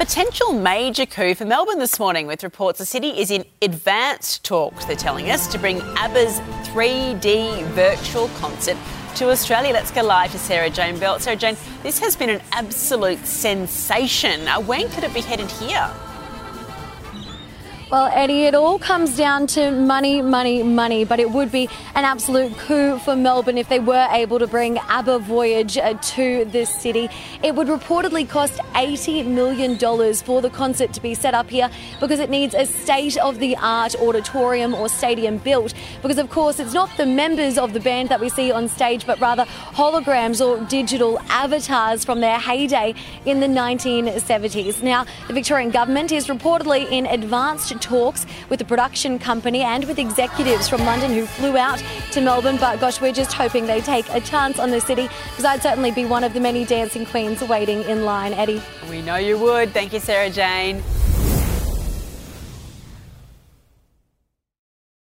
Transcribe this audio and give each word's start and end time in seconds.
Potential 0.00 0.54
major 0.54 1.04
coup 1.04 1.34
for 1.34 1.44
Melbourne 1.44 1.78
this 1.78 1.98
morning, 1.98 2.26
with 2.26 2.42
reports 2.42 2.78
the 2.78 2.86
city 2.86 3.08
is 3.20 3.30
in 3.30 3.44
advanced 3.60 4.42
talks, 4.42 4.86
they're 4.86 4.96
telling 4.96 5.30
us, 5.30 5.46
to 5.48 5.58
bring 5.58 5.82
ABBA's 5.98 6.40
3D 6.70 7.64
virtual 7.72 8.28
concert 8.38 8.78
to 9.16 9.28
Australia. 9.28 9.74
Let's 9.74 9.90
go 9.90 10.02
live 10.02 10.32
to 10.32 10.38
Sarah 10.38 10.70
Jane 10.70 10.98
Belt. 10.98 11.20
Sarah 11.20 11.36
Jane, 11.36 11.54
this 11.82 11.98
has 11.98 12.16
been 12.16 12.30
an 12.30 12.40
absolute 12.52 13.18
sensation. 13.26 14.48
Uh, 14.48 14.62
when 14.62 14.88
could 14.88 15.04
it 15.04 15.12
be 15.12 15.20
headed 15.20 15.50
here? 15.50 15.92
Well, 17.90 18.08
Eddie, 18.14 18.44
it 18.44 18.54
all 18.54 18.78
comes 18.78 19.16
down 19.16 19.48
to 19.48 19.72
money, 19.72 20.22
money, 20.22 20.62
money, 20.62 21.04
but 21.04 21.18
it 21.18 21.32
would 21.32 21.50
be 21.50 21.68
an 21.96 22.04
absolute 22.04 22.56
coup 22.56 23.00
for 23.00 23.16
Melbourne 23.16 23.58
if 23.58 23.68
they 23.68 23.80
were 23.80 24.06
able 24.12 24.38
to 24.38 24.46
bring 24.46 24.78
ABBA 24.78 25.18
Voyage 25.18 25.76
uh, 25.76 25.94
to 25.94 26.44
this 26.44 26.72
city. 26.72 27.08
It 27.42 27.56
would 27.56 27.66
reportedly 27.66 28.28
cost 28.28 28.58
$80 28.74 29.26
million 29.26 29.76
for 30.14 30.40
the 30.40 30.50
concert 30.50 30.92
to 30.92 31.02
be 31.02 31.14
set 31.14 31.34
up 31.34 31.50
here 31.50 31.68
because 31.98 32.20
it 32.20 32.30
needs 32.30 32.54
a 32.54 32.64
state 32.64 33.16
of 33.16 33.40
the 33.40 33.56
art 33.56 33.96
auditorium 33.96 34.72
or 34.72 34.88
stadium 34.88 35.38
built. 35.38 35.74
Because, 36.00 36.18
of 36.18 36.30
course, 36.30 36.60
it's 36.60 36.72
not 36.72 36.96
the 36.96 37.06
members 37.06 37.58
of 37.58 37.72
the 37.72 37.80
band 37.80 38.08
that 38.10 38.20
we 38.20 38.28
see 38.28 38.52
on 38.52 38.68
stage, 38.68 39.04
but 39.04 39.18
rather 39.18 39.46
holograms 39.46 40.40
or 40.40 40.64
digital 40.66 41.18
avatars 41.28 42.04
from 42.04 42.20
their 42.20 42.38
heyday 42.38 42.94
in 43.26 43.40
the 43.40 43.48
1970s. 43.48 44.80
Now, 44.80 45.06
the 45.26 45.34
Victorian 45.34 45.70
government 45.70 46.12
is 46.12 46.28
reportedly 46.28 46.88
in 46.88 47.06
advanced 47.06 47.79
talks 47.80 48.26
with 48.48 48.58
the 48.58 48.64
production 48.64 49.18
company 49.18 49.62
and 49.62 49.84
with 49.84 49.98
executives 49.98 50.68
from 50.68 50.84
London 50.84 51.12
who 51.12 51.26
flew 51.26 51.56
out 51.56 51.82
to 52.12 52.20
Melbourne. 52.20 52.56
But 52.58 52.80
gosh, 52.80 53.00
we're 53.00 53.12
just 53.12 53.32
hoping 53.32 53.66
they 53.66 53.80
take 53.80 54.08
a 54.10 54.20
chance 54.20 54.58
on 54.58 54.70
the 54.70 54.80
city 54.80 55.08
because 55.30 55.44
I'd 55.44 55.62
certainly 55.62 55.90
be 55.90 56.04
one 56.04 56.24
of 56.24 56.32
the 56.34 56.40
many 56.40 56.64
dancing 56.64 57.06
queens 57.06 57.42
waiting 57.42 57.82
in 57.82 58.04
line. 58.04 58.32
Eddie. 58.34 58.62
We 58.88 59.02
know 59.02 59.16
you 59.16 59.38
would. 59.38 59.72
Thank 59.72 59.92
you, 59.92 60.00
Sarah 60.00 60.30
Jane. 60.30 60.82